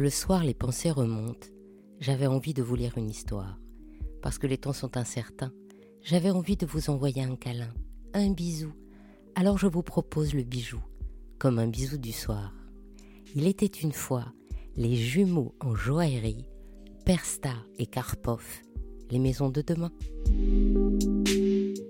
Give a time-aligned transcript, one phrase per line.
[0.00, 1.48] le soir les pensées remontent,
[2.00, 3.58] j'avais envie de vous lire une histoire.
[4.22, 5.52] Parce que les temps sont incertains,
[6.02, 7.72] j'avais envie de vous envoyer un câlin,
[8.14, 8.72] un bisou.
[9.34, 10.80] Alors je vous propose le bijou,
[11.38, 12.52] comme un bisou du soir.
[13.34, 14.32] Il était une fois
[14.76, 16.46] les jumeaux en joaillerie,
[17.04, 18.44] Persta et Karpov,
[19.10, 19.92] les maisons de demain.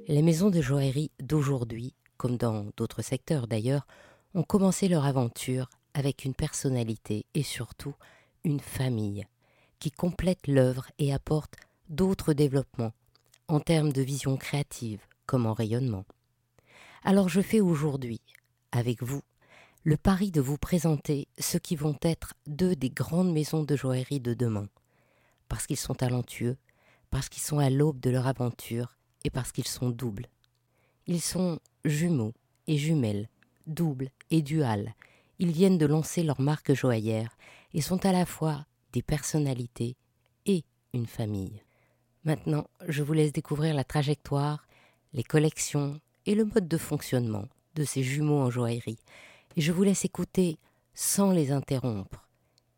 [0.08, 3.86] Les maisons de joaillerie d'aujourd'hui, comme dans d'autres secteurs d'ailleurs,
[4.34, 7.94] ont commencé leur aventure avec une personnalité et surtout
[8.44, 9.26] une famille
[9.80, 11.56] qui complète l'œuvre et apporte
[11.88, 12.92] d'autres développements
[13.48, 16.04] en termes de vision créative comme en rayonnement.
[17.02, 18.20] Alors je fais aujourd'hui,
[18.70, 19.22] avec vous,
[19.82, 24.20] le pari de vous présenter ceux qui vont être deux des grandes maisons de joaillerie
[24.20, 24.68] de demain,
[25.48, 26.56] parce qu'ils sont talentueux,
[27.10, 30.26] parce qu'ils sont à l'aube de leur aventure et parce qu'ils sont doubles.
[31.06, 32.34] Ils sont jumeaux
[32.66, 33.28] et jumelles,
[33.66, 34.94] doubles et duales.
[35.38, 37.36] Ils viennent de lancer leur marque joaillère
[37.72, 39.96] et sont à la fois des personnalités
[40.46, 41.62] et une famille.
[42.24, 44.66] Maintenant, je vous laisse découvrir la trajectoire,
[45.12, 48.98] les collections et le mode de fonctionnement de ces jumeaux en joaillerie.
[49.56, 50.58] Et je vous laisse écouter,
[50.94, 52.28] sans les interrompre,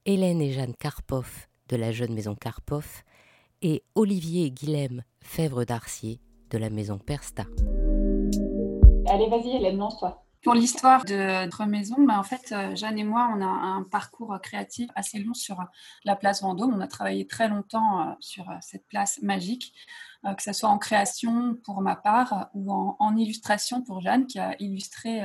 [0.05, 3.03] Hélène et Jeanne Karpov de la jeune maison Karpov
[3.63, 7.45] et Olivier et Guilhem Fèvre d'Arcier de la maison Persta.
[9.07, 10.23] Allez, vas-y Hélène, lance-toi.
[10.43, 13.83] Pour l'histoire de notre maison, bah, en fait, euh, Jeanne et moi, on a un
[13.83, 15.65] parcours créatif assez long sur euh,
[16.05, 16.73] la place Vendôme.
[16.75, 19.75] On a travaillé très longtemps euh, sur cette place magique,
[20.37, 24.55] que ce soit en création pour ma part ou en, illustration pour Jeanne, qui a
[24.61, 25.23] illustré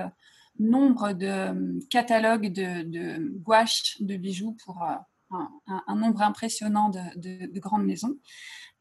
[0.57, 4.81] nombre de catalogues de, gouaches de bijoux pour
[5.31, 8.15] un, nombre impressionnant de grandes maisons.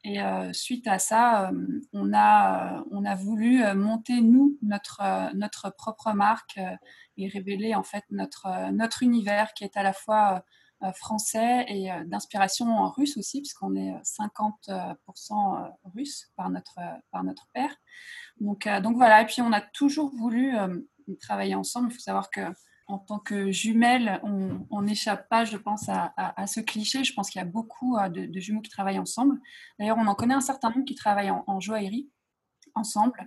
[0.05, 5.01] Et euh, suite à ça, euh, on, a, on a voulu euh, monter, nous, notre,
[5.35, 6.61] notre propre marque
[7.17, 10.45] et révéler en fait notre, notre univers qui est à la fois
[10.97, 16.79] français et d'inspiration russe aussi, puisqu'on est 50% russe par notre,
[17.11, 17.75] par notre père.
[18.41, 20.55] Donc, donc voilà, et puis on a toujours voulu
[21.21, 21.89] travailler ensemble.
[21.91, 22.43] Il faut savoir que
[22.87, 27.03] en tant que jumelles, on n'échappe pas, je pense, à, ce cliché.
[27.05, 29.41] Je pense qu'il y a beaucoup euh, de, jumeaux qui travaillent ensemble.
[29.79, 32.11] D'ailleurs, on en connaît un certain nombre qui travaillent en, joaillerie
[32.75, 33.27] ensemble.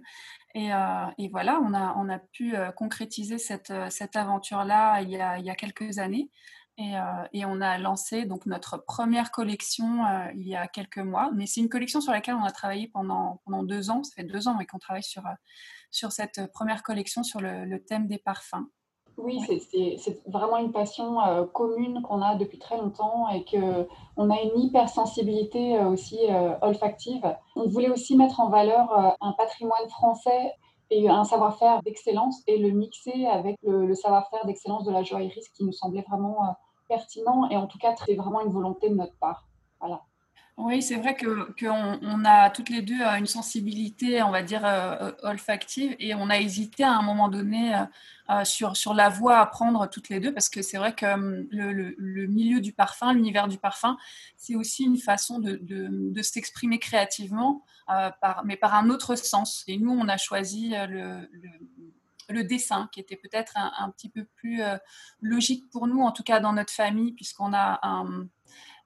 [0.56, 3.72] Euh, et, voilà, on a, pu euh, concrétiser cette,
[4.16, 6.30] aventure-là il, y a quelques années.
[6.78, 6.94] Et,
[7.46, 10.04] on a lancé donc notre première collection
[10.36, 11.32] il y a quelques mois.
[11.34, 14.04] Mais c'est une collection sur laquelle on a travaillé pendant, deux ans.
[14.04, 18.68] Ça fait deux ans qu'on travaille sur cette première collection sur le thème des parfums.
[19.18, 19.42] Oui,
[19.98, 24.60] c'est vraiment une passion euh, commune qu'on a depuis très longtemps et qu'on a une
[24.60, 27.36] hypersensibilité euh, aussi euh, olfactive.
[27.56, 30.54] On voulait aussi mettre en valeur un patrimoine français
[30.92, 35.50] et un savoir-faire d'excellence et le mixer avec le, savoir-faire d'excellence de la joaillerie, ce
[35.50, 36.38] qui nous semblait vraiment
[36.88, 39.48] pertinent et en tout cas très vraiment une volonté de notre part.
[39.80, 40.04] Voilà.
[40.58, 45.12] Oui, c'est vrai qu'on on a toutes les deux une sensibilité, on va dire, euh,
[45.22, 47.84] olfactive et on a hésité à un moment donné euh,
[48.32, 51.06] euh, sur, sur la voie à prendre toutes les deux parce que c'est vrai que
[51.06, 53.98] hum, le, milieu du parfum, l'univers du parfum,
[54.36, 57.64] c'est aussi une façon de, de, s'exprimer créativement,
[58.44, 59.64] mais par un autre sens.
[59.68, 61.30] Et nous, on a choisi le,
[62.30, 64.62] le dessin, qui était peut-être un, petit peu plus
[65.22, 68.28] logique pour nous, en tout cas dans notre famille, puisqu'on a un,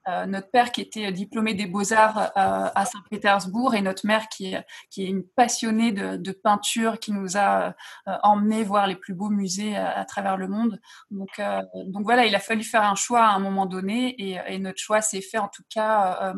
[0.08, 4.54] euh, notre père qui était diplômé des beaux-arts euh, à Saint-Pétersbourg et notre mère qui
[4.54, 4.64] est,
[4.96, 7.68] une passionnée de, peinture qui nous a
[8.08, 10.80] euh, emmenés voir les plus beaux musées à, travers le monde.
[11.10, 11.30] Donc,
[12.02, 15.20] voilà, il a fallu faire un choix à un moment donné et, notre choix s'est
[15.20, 16.32] fait en tout cas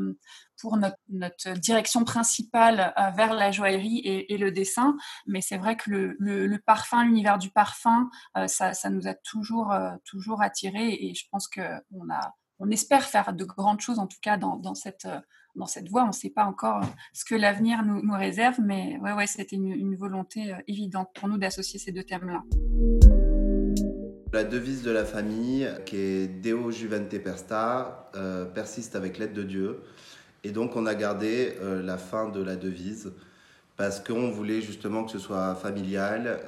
[0.61, 4.97] pour notre, direction principale vers la joaillerie et, le dessin.
[5.27, 8.11] Mais c'est vrai que le, parfum, l'univers du parfum,
[8.47, 13.45] ça, nous a toujours, toujours attiré et je pense qu'on a on espère faire de
[13.45, 15.19] grandes choses, en tout cas dans, cette, euh,
[15.55, 16.05] dans cette voie.
[16.05, 19.57] On ne sait pas encore euh, ce que l'avenir nous, réserve, mais ouais, ouais, c'était
[19.57, 22.43] une, volonté euh, évidente pour nous d'associer ces deux thèmes-là.
[24.33, 28.11] La devise de la famille, qui est Deo Juvente Persta,
[28.53, 29.81] persiste avec l'aide de Dieu.
[30.43, 33.13] Et donc, on a gardé la fin de la devise
[33.77, 36.41] parce qu'on voulait justement que ce soit familial,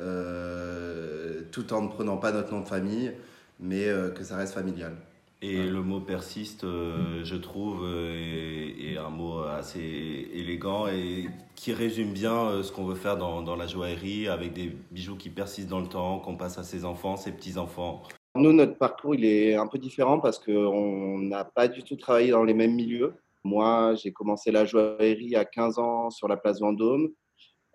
[1.52, 3.12] tout en ne prenant pas notre nom de famille,
[3.60, 3.86] mais
[4.16, 4.96] que ça reste familial.
[5.42, 11.74] Et le mot persiste, euh, je trouve, euh, est, un mot assez élégant et qui
[11.74, 15.28] résume bien euh, ce qu'on veut faire dans, dans, la joaillerie avec des bijoux qui
[15.28, 18.02] persistent dans le temps, qu'on passe à ses enfants, ses petits-enfants.
[18.34, 22.30] Nous, notre parcours, il est un peu différent parce qu'on n'a pas du tout travaillé
[22.30, 23.14] dans les mêmes milieux.
[23.44, 27.10] Moi, j'ai commencé la joaillerie à 15 ans sur la place Vendôme.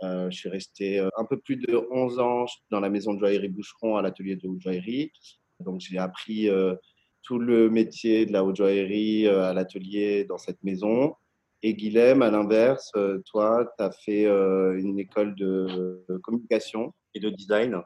[0.01, 3.97] je suis resté un peu plus de 11 ans dans la maison de joaillerie Boucheron
[3.97, 5.11] à l'atelier de joaillerie.
[5.59, 6.49] Donc, j'ai appris
[7.23, 11.15] tout le métier de la haute joaillerie à l'atelier dans cette maison.
[11.63, 12.91] Et Guilhem, à l'inverse,
[13.25, 17.81] toi, tu as fait une école de communication et de design.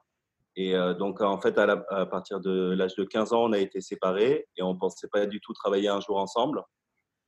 [0.55, 4.47] Et donc, en fait, à, partir de l'âge de 15 ans, on a été séparés
[4.55, 6.63] et on ne pensait pas du tout travailler un jour ensemble.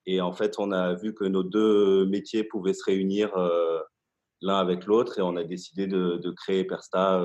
[0.06, 3.34] Et en fait, on a vu que nos deux métiers pouvaient se réunir
[4.42, 7.22] l'un avec l'autre et on a décidé de, de créer Persta.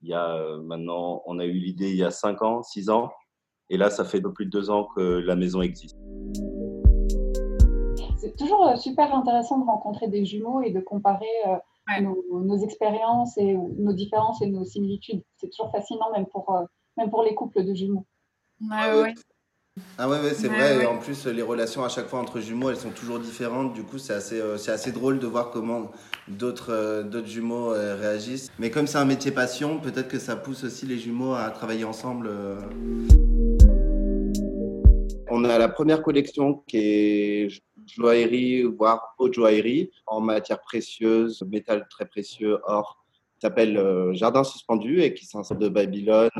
[0.00, 3.12] il y a maintenant, on a eu l'idée il y a 5 ans, 6 ans.
[3.72, 5.96] Et là, ça fait un peu plus de 2 ans que la maison existe.
[8.18, 11.26] C'est toujours super intéressant de rencontrer des jumeaux et de comparer
[12.00, 15.22] nos, expériences et nos différences et nos similitudes.
[15.36, 16.64] C'est toujours fascinant, même pour, euh,
[16.96, 18.06] même pour les couples de jumeaux.
[18.60, 19.14] Ouais,
[19.98, 20.82] Ah ouais, ouais c'est vrai.
[20.82, 23.72] Et en plus, les relations à chaque fois entre jumeaux, elles sont toujours différentes.
[23.72, 25.90] Du coup, c'est assez, euh, c'est assez drôle de voir comment
[26.28, 28.50] d'autres, euh, d'autres jumeaux réagissent.
[28.58, 31.84] Mais comme c'est un métier passion, peut-être que ça pousse aussi les jumeaux à travailler
[31.84, 32.30] ensemble.
[35.42, 37.48] On a la première collection qui est
[37.84, 43.04] joaillerie, voire haute joaillerie en matière précieuse, métal très précieux, or,
[43.34, 46.30] qui s'appelle euh, Jardin suspendu et qui sort de Babylone.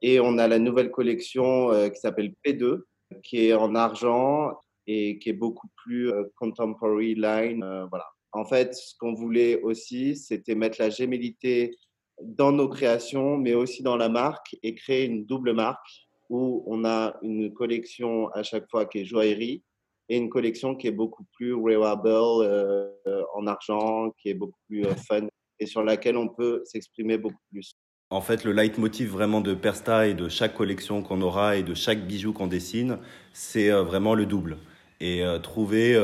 [0.00, 2.82] Et on a la nouvelle collection euh, qui s'appelle P2,
[3.24, 4.52] qui est en argent
[4.86, 7.64] et qui est beaucoup plus euh, contemporary line.
[7.90, 8.06] voilà.
[8.30, 11.76] En fait, ce qu'on voulait aussi, c'était mettre la gémellité
[12.22, 16.86] dans nos créations, mais aussi dans la marque et créer une double marque où on
[16.86, 19.62] a une collection à chaque fois qui est joaillerie
[20.08, 22.88] et une collection qui est beaucoup plus wearable euh,
[23.34, 25.26] en argent, qui est beaucoup plus euh, fun
[25.60, 27.74] et sur laquelle on peut s'exprimer beaucoup plus.
[28.08, 31.74] En fait, le leitmotiv vraiment de Persta et de chaque collection qu'on aura et de
[31.74, 32.96] chaque bijou qu'on dessine,
[33.34, 34.56] c'est euh, vraiment le double.
[35.00, 36.00] Et trouver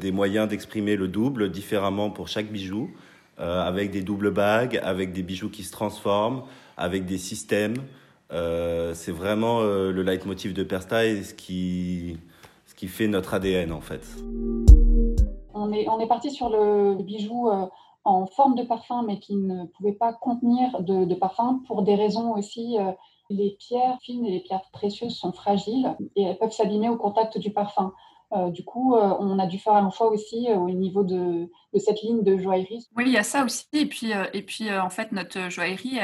[0.00, 2.90] des moyens d'exprimer le double différemment pour chaque bijou,
[3.36, 6.44] avec des doubles bagues, avec des bijoux qui se transforment,
[6.78, 7.74] avec des systèmes.
[8.30, 12.16] C'est vraiment le leitmotiv de Persta et ce qui,
[12.80, 14.00] qui fait notre ADN en fait.
[15.52, 17.66] On est, on est parti sur le bijou euh,
[18.04, 22.32] en forme de parfum, mais qui ne pouvait pas contenir de, parfum pour des raisons
[22.32, 22.78] aussi.
[22.78, 22.92] Euh,
[23.28, 27.36] les pierres fines et les pierres précieuses sont fragiles et elles peuvent s'abîmer au contact
[27.36, 27.92] du parfum.
[28.32, 32.00] Euh, du coup, on a dû faire un choix aussi au niveau de, de, cette
[32.00, 32.88] ligne de joaillerie.
[32.96, 33.66] Oui, il y a ça aussi.
[33.74, 35.98] Et puis, et puis en fait, notre joaillerie,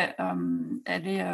[0.84, 1.25] elle est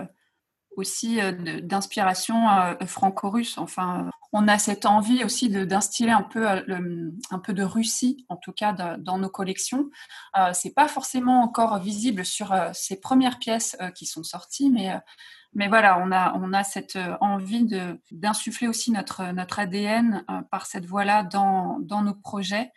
[0.77, 1.19] aussi
[1.63, 2.47] d'inspiration
[2.87, 3.59] franco-russe.
[3.59, 8.53] Enfin, on a cette envie aussi d'instiller un peu un peu de Russie, en tout
[8.53, 9.91] cas dans nos collections.
[10.53, 14.99] c'est pas forcément encore visible sur ces premières pièces qui sont sorties, mais
[15.55, 17.67] mais voilà, on a, on a cette envie
[18.11, 22.73] d'insuffler aussi notre, notre ADN par cette voie-là dans, dans nos projets.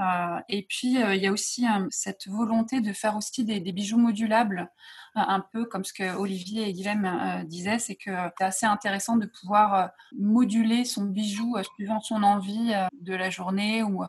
[0.00, 3.60] Euh, et puis, euh, il y a aussi euh, cette volonté de faire aussi des,
[3.60, 4.70] bijoux modulables,
[5.14, 9.26] un peu comme ce que Olivier et Guilhem disaient, c'est que c'est assez intéressant de
[9.26, 14.04] pouvoir moduler son bijou suivant son envie de la journée ou,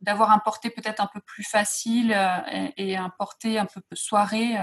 [0.00, 2.16] d'avoir un porté peut-être un peu plus facile
[2.78, 4.56] et, un porté un peu soirée.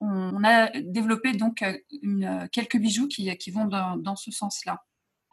[0.00, 1.64] on, a développé donc
[2.52, 4.84] quelques bijoux qui vont dans ce sens-là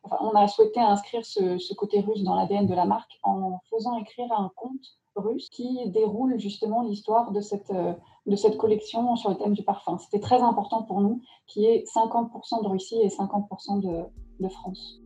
[0.03, 4.31] on a souhaité inscrire ce, côté russe dans l'ADN de la marque en faisant écrire
[4.31, 9.53] un conte russe qui déroule justement l'histoire de cette, de cette collection sur le thème
[9.53, 9.97] du parfum.
[9.97, 14.03] C'était très important pour nous, qui est 50% de Russie et 50% de,
[14.39, 15.01] de, France.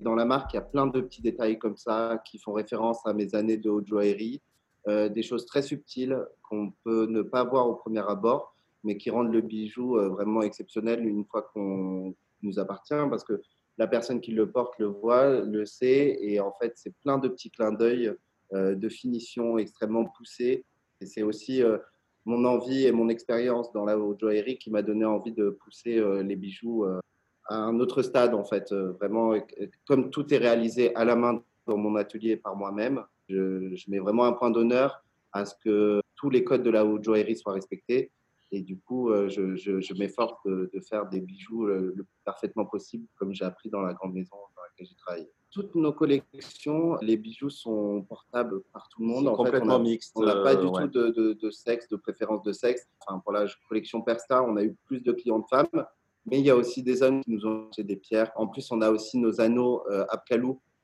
[0.00, 3.04] Dans la marque, il y a plein de petits détails comme ça qui font référence
[3.06, 4.40] à mes années de haute joaillerie,
[4.88, 9.10] euh, des choses très subtiles qu'on peut ne pas voir au premier abord, mais qui
[9.10, 13.40] rendent le bijou euh, vraiment exceptionnel une fois qu'on nous appartient parce que
[13.78, 17.28] la personne qui le porte le voit, le sait, et en fait, c'est plein de
[17.28, 18.12] petits clins d'œil
[18.52, 20.64] euh, de finition extrêmement poussés.
[21.00, 21.78] Et c'est aussi euh,
[22.24, 25.98] mon envie et mon expérience dans la haute joaillerie qui m'a donné envie de pousser
[25.98, 26.84] euh, les bijoux
[27.48, 28.72] à un autre stade, en fait.
[28.72, 29.34] vraiment,
[29.86, 33.98] comme tout est réalisé à la main dans mon atelier par moi-même, je, je mets
[33.98, 37.54] vraiment un point d'honneur à ce que tous les codes de la haute joaillerie soient
[37.54, 38.12] respectés
[38.54, 43.06] et du coup, euh, je, je, m'efforce de, faire des bijoux le, plus parfaitement possible,
[43.16, 45.30] comme j'ai appris dans la grande maison dans laquelle j'ai travaillé.
[45.50, 49.28] Toutes nos collections, les bijoux sont portables par tout le monde.
[49.28, 50.12] En complètement mixte.
[50.16, 52.86] On n'a pas du euh, tout de, de, sexe, de préférence de sexe.
[53.00, 55.86] Enfin, pour la collection Persta, on a eu plus de clients de femmes,
[56.26, 58.30] mais il y a aussi des hommes qui nous ont acheté des pierres.
[58.36, 60.04] En plus, on a aussi nos anneaux euh,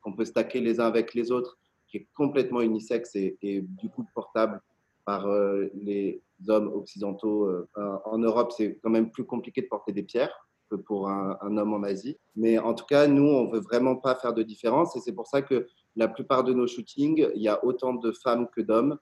[0.00, 3.90] qu'on peut stacker les uns avec les autres, qui est complètement unisexe et, et du
[3.90, 4.62] coup portable
[5.08, 7.46] par euh, les hommes occidentaux.
[7.46, 7.66] Euh,
[8.04, 11.72] en Europe, c'est quand même plus compliqué de porter des pierres que pour un, homme
[11.72, 12.18] en Asie.
[12.36, 15.26] Mais en tout cas, nous, on veut vraiment pas faire de différence et c'est pour
[15.26, 18.98] ça que la plupart de nos shootings, il y a autant de femmes que d'hommes.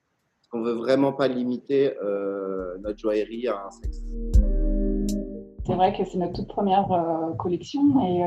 [0.53, 4.05] On veut vraiment pas limiter euh, notre joaillerie à un sexe.
[5.67, 6.87] C'est vrai que c'est notre toute première
[7.37, 8.23] collection et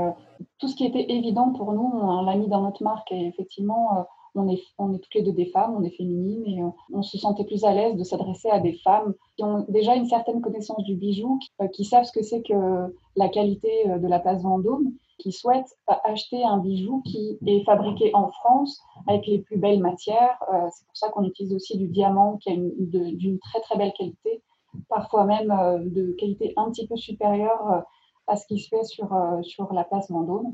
[0.58, 4.06] tout ce qui était évident pour nous, on l'a mis dans notre marque et effectivement,
[4.36, 7.18] on est, on est toutes les deux des femmes, on est féminines et on, se
[7.18, 10.84] sentait plus à l'aise de s'adresser à des femmes qui ont déjà une certaine connaissance
[10.84, 11.40] du bijou,
[11.74, 16.44] qui, savent ce que c'est que la qualité de la place Vendôme qui souhaitent acheter
[16.44, 20.42] un bijou qui est fabriqué en France avec les plus belles matières.
[20.52, 23.94] Euh, c'est pour ça qu'on utilise aussi du diamant qui est d'une très très belle
[23.94, 24.42] qualité,
[24.88, 27.82] parfois même euh, de qualité un petit peu supérieure euh,
[28.28, 29.10] à ce qui se fait sur,
[29.42, 30.54] sur la place Vendôme.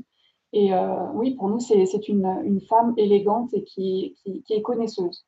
[0.58, 0.70] Et
[1.12, 4.16] oui, pour nous, c'est une, femme élégante et qui,
[4.48, 5.26] est connaisseuse.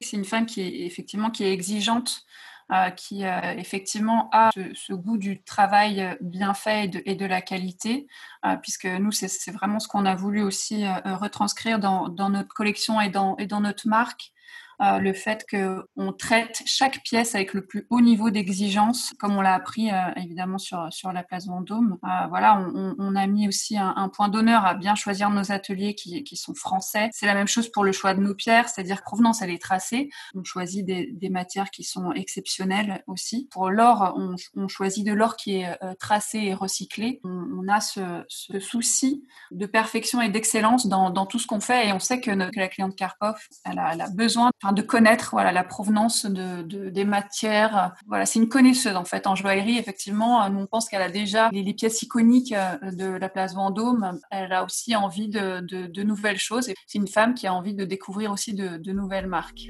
[0.00, 2.24] C'est une femme qui est effectivement qui est exigeante
[2.72, 8.06] euh, qui euh, effectivement a ce, goût du travail bien fait et de, la qualité,
[8.46, 13.10] euh, puisque nous, c'est vraiment ce qu'on a voulu aussi retranscrire dans, notre collection et
[13.10, 14.32] dans notre marque.
[14.82, 19.40] Euh, le fait qu'on traite chaque pièce avec le plus haut niveau d'exigence, comme on
[19.40, 21.98] l'a appris euh, évidemment sur, sur la place Vendôme.
[22.04, 26.36] Euh, voilà, on, a mis aussi un, point d'honneur à bien choisir nos ateliers qui,
[26.36, 27.10] sont français.
[27.12, 30.08] C'est la même chose pour le choix de nos pierres, c'est-à-dire provenance, elle est tracée.
[30.34, 33.48] On choisit des, matières qui sont exceptionnelles aussi.
[33.50, 34.14] Pour l'or,
[34.56, 37.20] on, choisit de l'or qui est tracé et recyclé.
[37.24, 38.24] On, a ce,
[38.60, 42.68] souci de perfection et d'excellence dans, tout ce qu'on fait et on sait que, la
[42.68, 44.50] cliente Karpov, elle a, besoin
[44.80, 47.94] connaître voilà la provenance de, des matières.
[48.06, 49.76] Voilà, c'est une connaisseuse en fait en joaillerie.
[49.76, 54.18] Effectivement, on pense qu'elle a déjà les, pièces iconiques euh, de la place Vendôme.
[54.30, 56.70] Elle a aussi envie de, de nouvelles choses.
[56.86, 59.68] C'est une femme qui a envie de découvrir aussi de, nouvelles marques.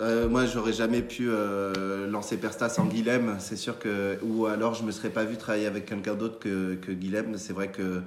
[0.00, 3.36] Euh, moi, j'aurais jamais pu euh, lancer Persta sans Guilhem.
[3.38, 6.76] C'est sûr que, ou alors je me serais pas vu travailler avec quelqu'un d'autre que,
[6.76, 7.36] que Guilhem.
[7.36, 8.02] C'est vrai que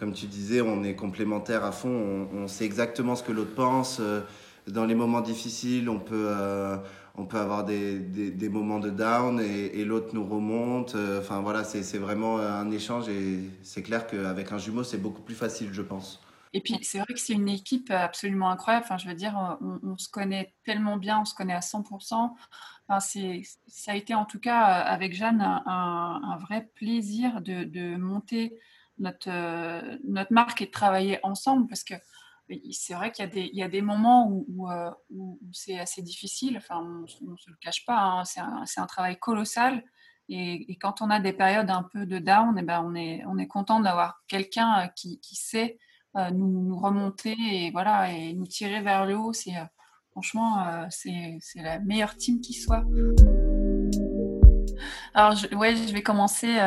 [0.00, 3.98] comme tu disais, on est complémentaires à fond, on, sait exactement ce que l'autre pense.
[4.00, 4.22] Euh,
[4.66, 6.78] dans les moments difficiles, on peut, euh,
[7.16, 10.94] on peut avoir des, des, moments de down et, l'autre nous remonte.
[10.94, 15.20] Euh, enfin voilà, c'est vraiment un échange et c'est clair qu'avec un jumeau, c'est beaucoup
[15.20, 16.22] plus facile, je pense.
[16.54, 18.86] Et puis, c'est vrai que c'est une équipe absolument incroyable.
[18.86, 22.32] Enfin, je veux dire, on, se connaît tellement bien, on se connaît à 100%.
[22.88, 23.00] Enfin,
[23.66, 28.58] ça a été en tout cas avec Jeanne un, vrai plaisir de monter
[29.00, 31.94] notre, euh, notre marque et de travailler ensemble parce que
[32.72, 34.90] c'est vrai qu'il y, y a des moments où, où, euh,
[35.52, 38.24] c'est assez difficile, enfin, on ne se le cache pas, hein.
[38.24, 39.84] c'est un, travail colossal.
[40.28, 43.24] Et, quand on a des périodes un peu de down, et eh ben on, est,
[43.26, 45.78] on est content d'avoir quelqu'un euh, qui, qui, sait
[46.32, 49.32] nous, remonter et, voilà, et nous tirer vers le haut.
[49.32, 49.54] C'est,
[50.10, 52.84] franchement, c'est la meilleure team qui soit.
[55.14, 56.58] Alors, je, ouais, je vais commencer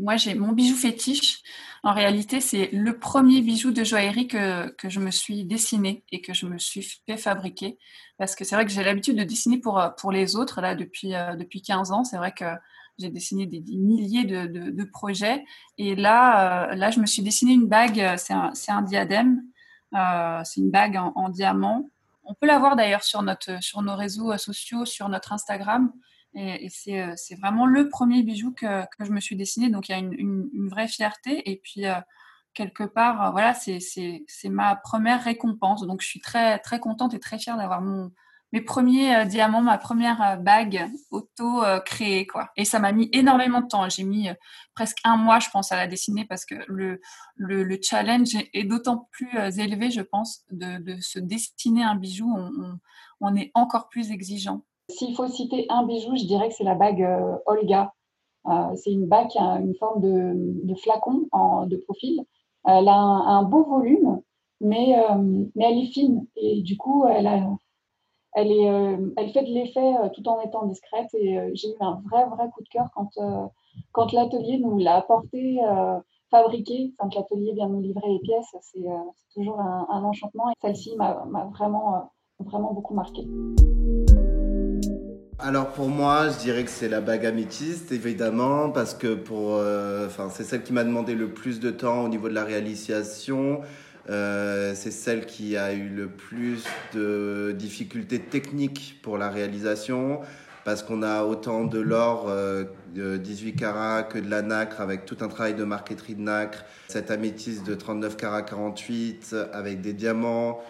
[0.00, 1.42] moi, j'ai mon bijou fétiche.
[1.82, 6.20] En réalité, c'est le premier bijou de joaillerie que, que, je me suis dessiné et
[6.20, 7.78] que je me suis fait fabriquer.
[8.18, 11.14] Parce que c'est vrai que j'ai l'habitude de dessiner pour, pour les autres, là, depuis,
[11.14, 12.04] euh, depuis 15 ans.
[12.04, 12.44] C'est vrai que
[12.98, 15.44] j'ai dessiné des, milliers de, de, projets.
[15.78, 18.16] Et là, euh, là, je me suis dessiné une bague.
[18.16, 19.42] C'est un, un, diadème.
[19.94, 21.90] Euh, c'est une bague en, en diamant.
[22.24, 25.90] On peut la voir d'ailleurs sur, notre, sur nos réseaux sociaux, sur notre Instagram.
[26.34, 29.68] Et, euh, c'est vraiment le premier bijou que, que, je me suis dessiné.
[29.68, 31.50] Donc il y a une, une, vraie fierté.
[31.50, 31.94] Et puis euh,
[32.54, 35.86] quelque part, euh, voilà, c'est ma première récompense.
[35.86, 38.10] Donc je suis très très contente et très fière d'avoir mon
[38.52, 42.50] mes premiers diamants, ma première bague auto créée quoi.
[42.56, 43.88] Et ça m'a mis énormément de temps.
[43.88, 44.28] J'ai mis
[44.74, 47.00] presque un mois, je pense, à la dessiner parce que le
[47.36, 52.28] le, le challenge est, d'autant plus élevé, je pense, de, de, se dessiner un bijou.
[52.28, 52.80] On,
[53.20, 54.64] on est encore plus exigeant.
[54.90, 57.92] S'il faut citer un bijou, je dirais que c'est la bague euh, Olga.
[58.46, 62.20] Euh, c'est une bague qui a une forme de, flacon en, de profil.
[62.66, 64.20] Elle a un, beau volume,
[64.60, 66.26] mais, euh, mais elle est fine.
[66.36, 67.26] Et du coup, elle,
[68.34, 71.12] elle, fait de l'effet tout en étant discrète.
[71.14, 73.10] Et j'ai eu un vrai, vrai coup de cœur quand,
[73.92, 75.60] quand l'atelier nous l'a apporté,
[76.30, 78.54] fabriqué, quand l'atelier vient nous livrer les pièces.
[78.60, 78.84] C'est
[79.34, 80.50] toujours un, un, enchantement.
[80.50, 83.26] Et celle-ci m'a vraiment, vraiment beaucoup marqué.
[85.42, 90.06] Alors pour moi, je dirais que c'est la bague améthyste, évidemment, parce que pour, euh,
[90.06, 93.62] enfin, c'est celle qui m'a demandé le plus de temps au niveau de la réalisation.
[94.10, 100.20] Euh, c'est celle qui a eu le plus de difficultés techniques pour la réalisation,
[100.66, 105.06] parce qu'on a autant de l'or euh, de 18 carats que de la nacre, avec
[105.06, 106.64] tout un travail de marqueterie de nacre.
[106.88, 110.60] Cette améthyste de 39 carats 48, avec des diamants.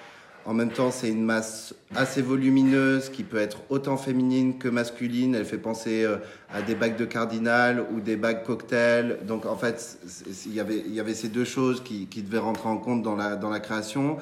[0.46, 5.34] En même temps, c'est une masse assez volumineuse qui peut être autant féminine que masculine.
[5.34, 6.16] Elle fait penser euh,
[6.52, 9.18] à des bagues de cardinal ou des bagues cocktail.
[9.26, 9.98] Donc en fait,
[10.46, 10.60] il y
[11.00, 14.16] avait, ces deux choses qui, devaient rentrer en compte dans la, création.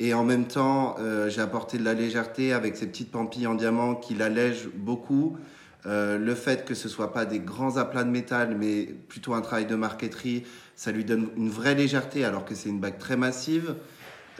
[0.00, 3.54] Et en même temps, euh, j'ai apporté de la légèreté avec ces petites pampilles en
[3.54, 5.36] diamant qui l'allègent beaucoup.
[5.84, 9.40] Euh, le fait que ce soit pas des grands aplats de métal, mais plutôt un
[9.40, 10.44] travail de marqueterie,
[10.76, 13.74] ça lui donne une vraie légèreté alors que c'est une bague très massive.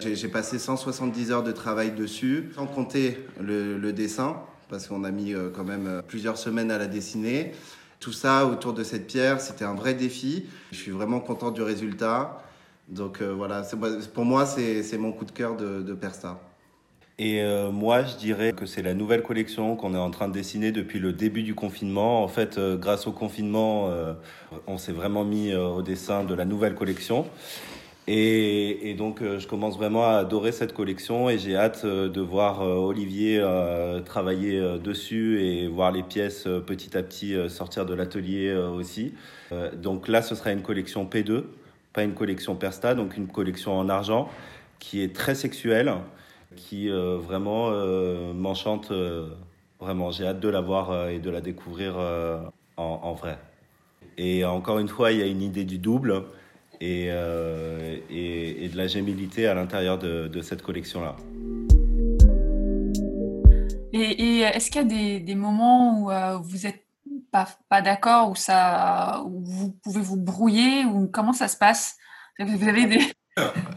[0.02, 4.37] J'ai passé 170 heures de travail dessus, sans compter le, dessin,
[4.68, 7.52] parce qu'on a mis euh, quand même euh, plusieurs semaines à la dessiner.
[8.00, 10.47] Tout ça autour de cette pierre, c'était un vrai défi.
[10.73, 12.42] Je suis vraiment content du résultat.
[12.88, 13.62] Donc voilà,
[14.12, 16.40] pour moi, c'est mon coup de cœur de, de Persta.
[17.18, 20.32] Et euh, moi, je dirais que c'est la nouvelle collection qu'on est en train de
[20.32, 22.25] dessiner depuis le début du confinement.
[22.25, 24.14] En fait, euh, grâce au confinement, euh,
[24.66, 27.26] on s'est vraiment mis au dessin de la nouvelle collection.
[28.09, 32.61] Et, et donc, je commence vraiment à adorer cette collection et j'ai hâte de voir
[32.62, 33.40] Olivier
[34.04, 39.14] travailler dessus et voir les pièces petit à petit sortir de l'atelier aussi.
[39.76, 41.44] donc là, ce sera une collection P2,
[41.92, 44.28] pas une collection Persta, donc une collection en argent
[44.80, 45.94] qui est très sexuelle
[46.56, 48.90] qui euh, vraiment euh, m'enchante.
[48.90, 49.28] Euh,
[49.80, 51.97] vraiment, j'ai hâte de la voir et de la découvrir
[52.76, 53.37] en, vrai.
[54.16, 56.23] Et encore une fois, il y a une idée du double
[56.81, 57.07] et,
[58.11, 61.17] et, de la gémilité à l'intérieur de, cette collection-là.
[63.93, 66.83] Et, et est-ce qu'il y a des, des moments où vous n'êtes
[67.33, 71.97] pas, pas d'accord, où, ça, où vous pouvez vous brouiller, ou comment ça se passe?
[72.38, 73.00] Vous avez des...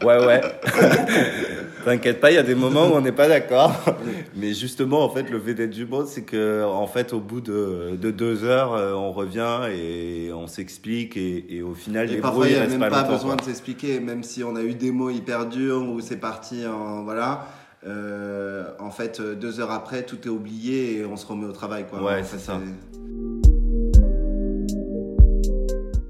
[0.04, 0.40] Ouais, ouais.
[1.86, 3.72] T'inquiète pas, il y a des moments où on n'est pas d'accord.
[4.34, 7.96] Mais justement, en fait, le fait d'être du c'est que, en fait, au bout de,
[7.96, 12.20] de, deux heures, euh, on revient et on s'explique et, et, au final, et les
[12.20, 14.90] parfois, il n'y a même pas, besoin de s'expliquer, même si on a eu des
[14.90, 17.46] mots hyper durs ou c'est parti en, voilà.
[17.86, 21.86] Euh, en fait, deux heures après, tout est oublié et on se remet au travail,
[21.88, 22.02] quoi.
[22.02, 22.60] Ouais, c'est ça.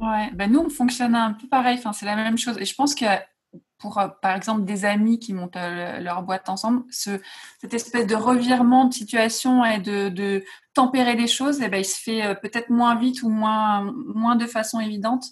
[0.01, 2.57] Ouais, ben nous on fonctionne un peu pareil, enfin, c'est la même chose.
[2.59, 3.05] Et je pense que
[3.79, 7.21] pour, euh, par exemple, des amis qui montent euh, leur boîte ensemble, ce,
[7.61, 11.85] cette espèce de revirement de situation et de, de tempérer les choses, eh ben, il
[11.85, 15.25] se fait euh, peut-être moins vite ou moins, moins de façon évidente.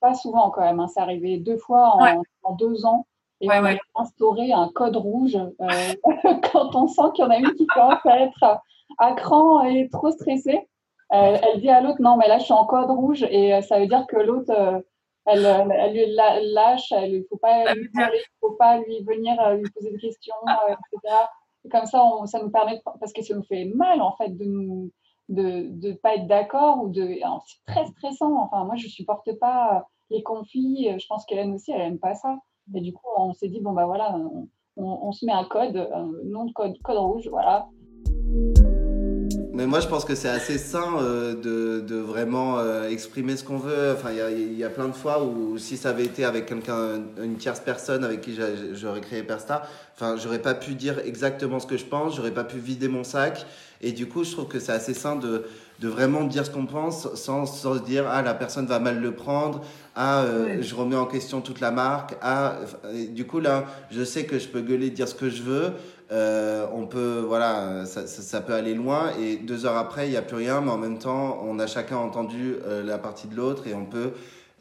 [0.00, 0.86] Pas souvent quand même, hein.
[0.92, 3.06] c'est arrivé deux fois en, en, deux ans.
[3.40, 5.38] Et on a instauré un code rouge
[6.52, 8.60] quand on sent qu'il y en a une qui commence à être
[8.98, 10.66] à cran et trop stressée.
[11.10, 13.86] elle dit à l'autre non mais là je suis en code rouge et ça veut
[13.86, 14.82] dire que l'autre
[15.28, 17.88] elle, elle, lâche, il ne faut pas lui
[18.40, 21.14] faut pas lui venir euh, lui poser des questions, euh, etc.
[21.70, 24.90] comme ça, ça nous permet, parce que ça nous fait mal en fait de nous
[25.28, 27.06] de ne pas être d'accord ou de
[27.46, 28.34] c'est très stressant.
[28.44, 30.88] Enfin, moi, je supporte pas les conflits.
[30.98, 32.38] Je pense qu'elle aussi, elle aime pas ça.
[32.74, 35.76] Et du coup, on s'est dit bon bah voilà, on, on, se met un code,
[35.76, 37.68] un nom de code, code rouge, voilà.
[39.58, 43.56] Mais moi, je pense que c'est assez sain euh, de, vraiment euh, exprimer ce qu'on
[43.56, 43.92] veut.
[43.92, 47.02] Enfin, il y, y a, plein de fois où, si ça avait été avec quelqu'un,
[47.20, 48.38] une tierce personne avec qui
[48.74, 52.44] j'aurais créé Persta, enfin, j'aurais pas pu dire exactement ce que je pense, j'aurais pas
[52.44, 53.46] pu vider mon sac.
[53.80, 55.44] Et du coup, je trouve que c'est assez sain de,
[55.80, 59.00] de vraiment dire ce qu'on pense sans, sans, se dire ah la personne va mal
[59.00, 59.62] le prendre
[59.94, 62.56] ah euh, je remets en question toute la marque ah
[63.10, 65.72] du coup là je sais que je peux gueuler dire ce que je veux
[66.10, 70.16] euh, on peut, voilà, ça, ça, peut aller loin et deux heures après, il n'y
[70.16, 73.36] a plus rien, mais en même temps, on a chacun entendu euh, la partie de
[73.36, 74.12] l'autre et on peut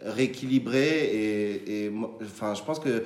[0.06, 1.06] rééquilibrer.
[1.06, 3.04] Et, et, enfin, je pense que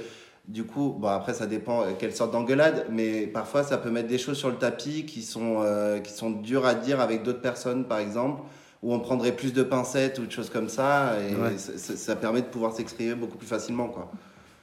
[0.48, 4.08] du coup, bon, après, ça dépend euh, quelle sorte d'engueulade, mais parfois, ça peut mettre
[4.08, 5.66] des choses sur le tapis qui sont,
[6.04, 8.42] qui sont dures à dire avec d'autres personnes, par exemple,
[8.84, 12.42] où on prendrait plus de pincettes ou de choses comme ça, et ça, ça, permet
[12.42, 14.12] de pouvoir s'exprimer beaucoup plus facilement, quoi.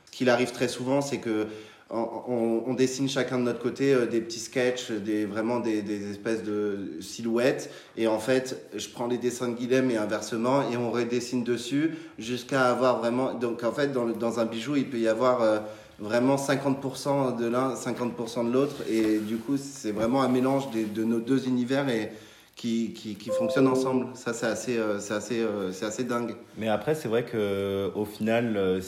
[0.06, 1.46] Ce qu'il arrive très souvent, c'est que
[1.90, 7.70] on, dessine chacun de notre côté euh, des petits sketchs, vraiment des, espèces de silhouettes.
[7.96, 11.94] Et en fait, je prends les dessins de Guilhem et inversement, et on redessine dessus
[12.18, 13.34] jusqu'à avoir vraiment.
[13.34, 15.58] Donc en fait, dans, un bijou, il peut y avoir euh,
[15.98, 18.76] vraiment 50% de l'un, 50% de l'autre.
[18.88, 22.12] Et du coup, c'est vraiment un mélange de nos deux univers et
[22.54, 24.08] qui, qui, fonctionnent ensemble.
[24.14, 25.46] Ça, c'est assez, euh, assez,
[25.82, 26.34] assez dingue.
[26.58, 28.80] Mais après, c'est vrai qu'au final,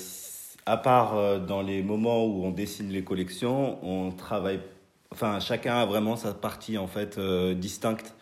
[0.71, 4.61] à part euh, dans les moments où on dessine les collections, on travaille.
[5.11, 8.15] Enfin, chacun a vraiment sa partie en fait euh, distincte.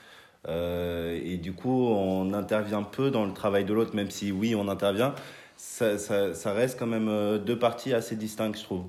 [0.48, 4.54] Euh, et du coup, on intervient peu dans le travail de l'autre, même si oui,
[4.54, 5.14] on intervient.
[5.58, 5.92] Ça,
[6.46, 8.84] reste quand même deux parties assez distinctes, je trouve.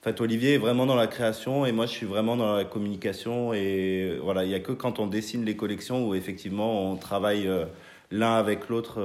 [0.00, 2.64] En fait, Olivier est vraiment dans la création et moi, je suis vraiment dans la
[2.64, 3.52] communication.
[3.52, 7.48] Et voilà, il n'y a que quand on dessine les collections où effectivement on travaille
[8.10, 9.00] l'un avec l'autre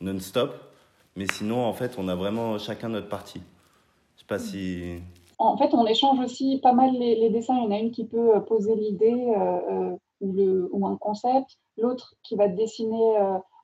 [0.00, 0.66] non-stop.
[1.16, 3.40] Mais sinon, en fait, on a vraiment chacun notre partie.
[4.14, 5.00] Je sais pas si.
[5.38, 7.56] En fait, on échange aussi pas mal les, dessins.
[7.56, 10.96] Il y en a une qui peut euh, poser l'idée euh, euh, ou, ou un
[10.96, 13.18] concept, l'autre qui va dessiner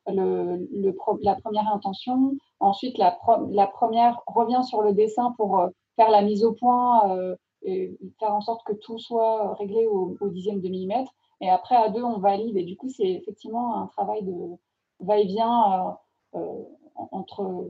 [0.07, 2.33] le, le la première intention.
[2.61, 3.19] Ensuite, la,
[3.51, 8.43] la, première revient sur le dessin pour faire la mise au point et faire en
[8.43, 11.11] sorte que tout soit réglé au, au dixième de millimètre.
[11.41, 12.57] Et après, à deux, on valide.
[12.59, 14.35] Et du coup, c'est effectivement un travail de
[15.01, 15.97] va-et-vient
[16.95, 17.69] entre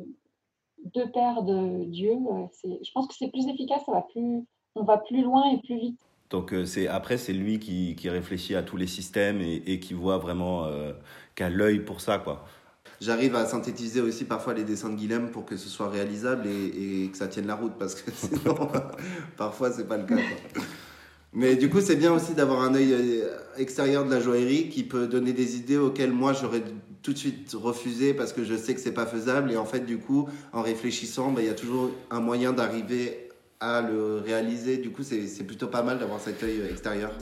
[0.94, 2.16] deux paires de dieux.
[2.64, 5.78] je pense que c'est plus efficace, ça va plus, on va plus loin et plus
[5.78, 6.00] vite.
[6.30, 9.92] Donc c'est après c'est lui qui, qui, réfléchit à tous les systèmes et, et qui
[9.92, 10.92] voit vraiment euh,
[11.34, 12.46] qu'à l'œil pour ça quoi.
[13.02, 17.04] J'arrive à synthétiser aussi parfois les dessins de Guilhem pour que ce soit réalisable et,
[17.04, 18.56] et que ça tienne la route parce que sinon
[19.36, 20.16] parfois c'est pas le cas.
[21.34, 24.84] Mais du coup c'est bien aussi d'avoir un œil euh, extérieur de la joaillerie qui
[24.84, 26.62] peut donner des idées auxquelles moi j'aurais
[27.02, 29.80] tout de suite refusé parce que je sais que c'est pas faisable et en fait
[29.80, 33.28] du coup en réfléchissant bah, il y a toujours un moyen d'arriver
[33.62, 34.76] à le réaliser.
[34.78, 37.16] Du coup, c'est plutôt pas mal d'avoir cet œil extérieur.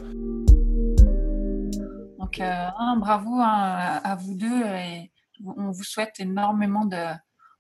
[2.19, 2.67] Donc, euh,
[2.99, 5.13] bravo hein, à, vous deux et
[5.45, 7.15] on vous souhaite énormément de,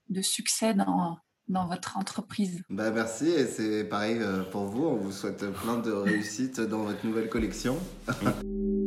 [0.08, 2.62] de succès dans, dans votre entreprise.
[2.70, 4.84] Bah merci et c'est pareil euh, pour vous.
[4.84, 7.76] On vous souhaite plein de réussite dans votre nouvelle collection.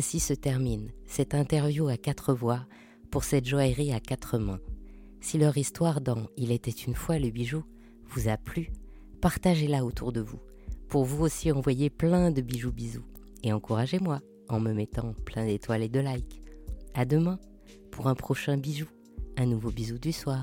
[0.00, 2.64] Ainsi se termine cette interview à quatre voix
[3.10, 4.62] pour cette joaillerie à quatre mains.
[5.20, 7.64] Si leur histoire dans Il était une fois le bijou
[8.08, 8.70] vous a plu,
[9.20, 10.38] partagez-la autour de vous.
[10.88, 13.04] Pour vous aussi envoyer plein de bijoux bisous.
[13.42, 16.40] Et encouragez-moi en me mettant plein d'étoiles et de likes.
[16.94, 17.38] À demain
[17.90, 18.86] pour un prochain bijou,
[19.36, 20.42] un nouveau bisou du soir.